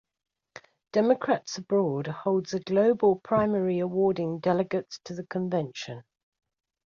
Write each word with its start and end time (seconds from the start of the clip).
Democrats 0.91 1.59
Abroad 1.59 2.07
holds 2.07 2.55
a 2.55 2.59
global 2.59 3.17
primary 3.17 3.77
awarding 3.77 4.39
delegates 4.39 4.97
to 5.03 5.13
the 5.13 5.27
convention. 5.27 6.01